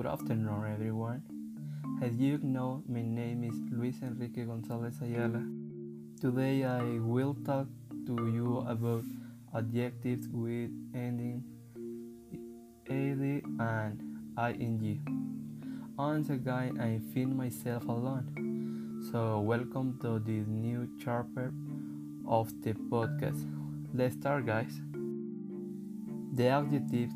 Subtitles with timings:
[0.00, 1.22] Good afternoon, everyone.
[2.00, 5.42] As you know, my name is Luis Enrique Gonzalez Ayala.
[6.18, 7.66] Today, I will talk
[8.06, 9.04] to you about
[9.54, 11.44] adjectives with ending
[12.88, 14.00] ed and
[14.58, 15.02] ing.
[15.98, 19.04] Once again, I find myself alone.
[19.12, 21.52] So, welcome to this new chapter
[22.26, 23.44] of the podcast.
[23.92, 24.80] Let's start, guys.
[26.32, 27.10] The adjective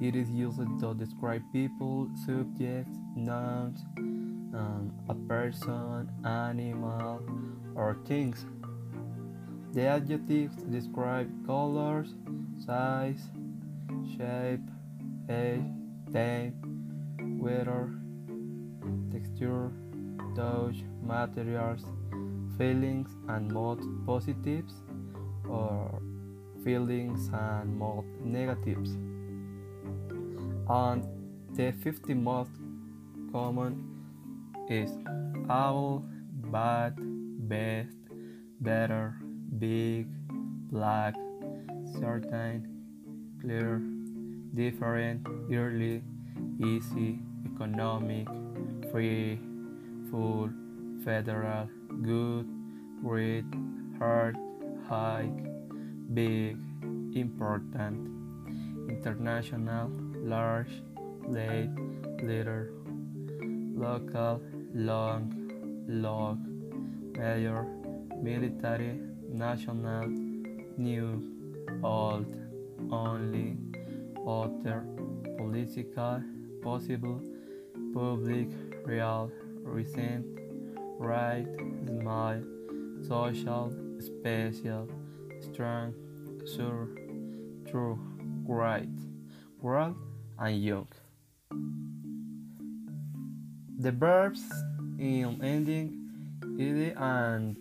[0.00, 7.22] it is used to describe people, subjects, nouns, um, a person, animal,
[7.74, 8.46] or things.
[9.72, 12.14] The adjectives describe colors,
[12.64, 13.20] size,
[14.16, 14.66] shape,
[15.28, 15.60] age,
[16.12, 16.54] time,
[17.38, 17.92] weather,
[19.12, 19.70] texture,
[20.34, 21.84] touch, materials,
[22.56, 24.72] feelings, and mood positives,
[25.46, 26.00] or
[26.64, 28.96] feelings and mood negatives
[30.70, 31.04] and
[31.56, 32.52] the 50 most
[33.32, 33.74] common
[34.68, 34.90] is
[35.48, 36.04] owl,
[36.52, 36.94] bad,
[37.48, 37.96] best,
[38.60, 39.16] better,
[39.58, 40.06] big,
[40.70, 41.14] black,
[41.98, 42.68] certain,
[43.40, 43.82] clear,
[44.54, 46.02] different, early,
[46.64, 47.18] easy,
[47.52, 48.28] economic,
[48.92, 49.40] free,
[50.08, 50.50] full,
[51.04, 51.68] federal,
[52.02, 52.46] good,
[53.02, 53.44] great,
[53.98, 54.36] hard,
[54.88, 55.28] high,
[56.14, 56.56] big,
[57.16, 58.06] important,
[58.88, 60.82] international, large,
[61.26, 61.70] late,
[62.22, 62.66] little,
[63.74, 64.42] local,
[64.74, 65.50] long,
[65.88, 66.38] log,
[67.16, 67.64] major,
[68.22, 69.00] military,
[69.32, 70.06] national,
[70.76, 71.22] new,
[71.82, 72.26] old,
[72.90, 73.56] only,
[74.24, 74.84] author,
[75.36, 76.22] political,
[76.62, 77.20] possible,
[77.94, 78.48] public,
[78.84, 79.30] real,
[79.62, 80.26] recent,
[80.98, 81.46] right,
[81.86, 82.42] smile,
[83.06, 84.88] social, special,
[85.40, 85.94] strong,
[86.54, 86.88] sure,
[87.70, 87.98] true,
[88.46, 88.88] right,
[89.60, 89.96] world,
[90.40, 90.88] and young.
[93.78, 94.42] The verbs
[94.98, 96.00] in ending
[96.58, 97.56] ed and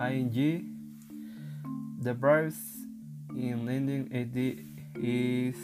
[0.00, 0.64] ing.
[2.02, 2.56] The verbs
[3.30, 4.34] in ending ed
[5.02, 5.56] is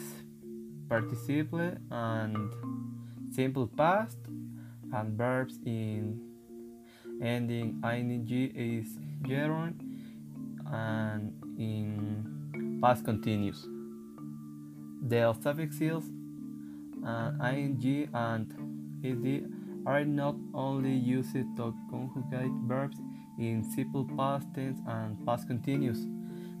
[0.89, 2.53] participle and
[3.33, 4.17] simple past,
[4.93, 6.21] and verbs in
[7.21, 9.81] ending ing is gerund
[10.71, 13.65] and in past continuous.
[15.01, 16.09] The suffixes
[17.07, 18.47] Uh, and ing and
[19.01, 19.49] ed
[19.85, 22.97] are not only used to conjugate verbs
[23.39, 25.99] in simple past tense and past continuous,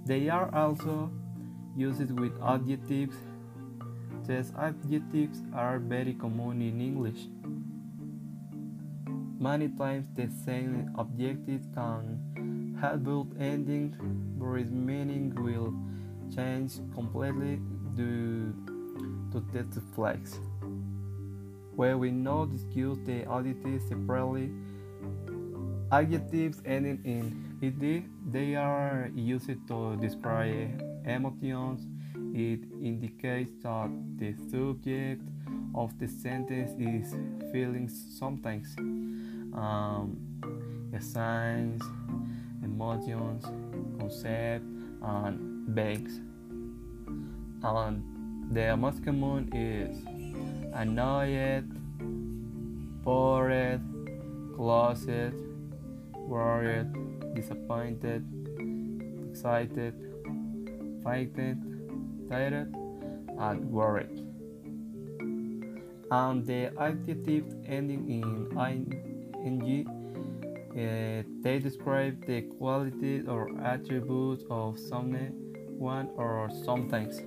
[0.05, 1.11] they are also
[1.75, 3.17] used with adjectives.
[4.25, 7.27] These adjectives are very common in English.
[9.39, 13.97] Many times the same adjective can have both endings,
[14.39, 15.73] but its meaning will
[16.33, 17.59] change completely
[17.95, 18.76] due
[19.41, 20.39] to flags.
[21.75, 24.51] Where we not discuss the adjectives separately,
[25.91, 31.87] adjectives ending in ed they are used to describe emotions.
[32.33, 35.21] It indicates that the subject
[35.73, 37.15] of the sentence is
[37.51, 38.75] feeling sometimes.
[38.77, 40.17] Um,
[40.99, 41.81] signs,
[42.63, 43.45] emotions,
[43.99, 44.65] concept,
[45.01, 46.19] and banks.
[47.63, 48.16] And
[48.51, 49.97] the most common is
[50.73, 51.67] annoyed,
[53.03, 53.81] bored,
[54.55, 55.33] closet,
[56.13, 56.87] worried,
[57.35, 58.25] disappointed,
[59.29, 59.93] excited,
[61.03, 62.73] frightened, tired,
[63.39, 64.23] and worried.
[66.09, 68.23] And the adjective ending in
[69.45, 69.87] ing,
[70.71, 75.33] uh, they describe the qualities or attributes of someone
[75.77, 77.21] one, or sometimes.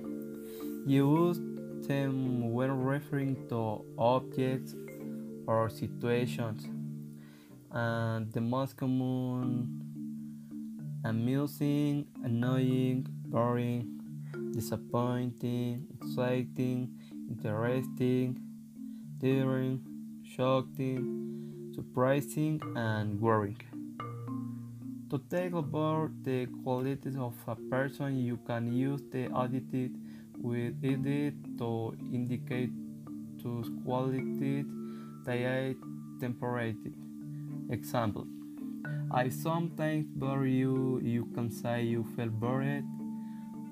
[0.85, 1.39] Use
[1.87, 4.75] them when referring to objects
[5.47, 6.65] or situations.
[7.71, 9.81] And the most common
[11.03, 13.99] amusing, annoying, boring,
[14.53, 16.89] disappointing, exciting,
[17.29, 18.39] interesting,
[19.17, 19.81] daring,
[20.23, 23.57] shocking, surprising, and worrying.
[25.09, 29.91] To talk about the qualities of a person, you can use the adjective
[30.41, 32.71] with ed to indicate
[33.41, 34.65] to quality
[35.27, 35.73] are
[36.19, 36.75] temporary.
[37.69, 38.25] Example
[39.13, 42.83] I sometimes bore you, you can say you felt bored,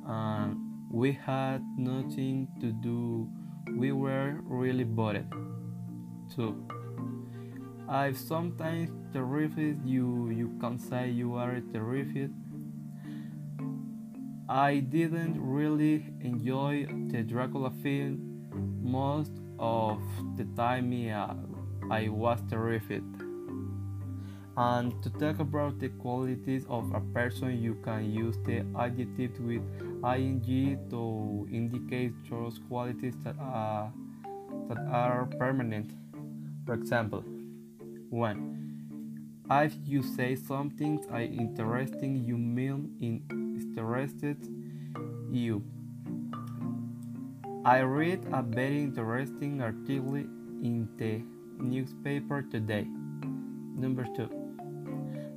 [0.06, 0.57] and
[0.92, 3.30] we had nothing to do,
[3.77, 5.25] we were really bored.
[6.36, 6.68] 2.
[7.88, 12.33] I've sometimes terrified you, you can say you are terrified.
[14.50, 18.50] I didn't really enjoy the Dracula film.
[18.81, 20.01] Most of
[20.38, 21.36] the time yeah,
[21.92, 23.04] I was terrified.
[24.57, 29.62] And to talk about the qualities of a person, you can use the adjective with
[30.18, 30.42] ing
[30.90, 33.94] to indicate those qualities that are,
[34.68, 35.92] that are permanent.
[36.66, 37.22] For example,
[38.10, 38.69] 1.
[39.51, 43.24] If you say something I interesting, you mean in
[43.60, 44.38] interested
[45.31, 45.63] you.
[47.66, 51.24] I read a very interesting article in the
[51.63, 52.86] newspaper today.
[53.75, 54.30] Number 2.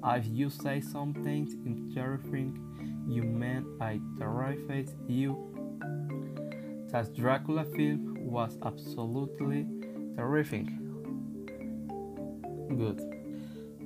[0.05, 2.58] If you say something interesting,
[3.08, 5.38] you mean I terrified you.
[6.91, 9.67] That Dracula film was absolutely
[10.17, 10.67] terrific.
[12.69, 13.21] Good.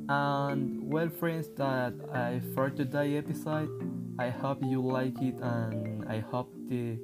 [0.08, 3.70] And well, friends, that I for today episode.
[4.19, 6.99] I hope you like it, and I hope to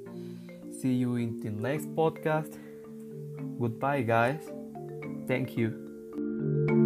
[0.81, 2.57] see you in the next podcast.
[3.59, 4.41] Goodbye, guys.
[5.27, 6.81] Thank you.